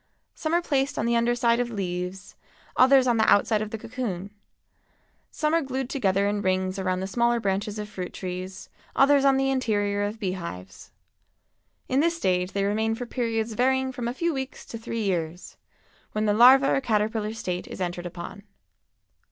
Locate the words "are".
0.55-0.63, 5.53-5.61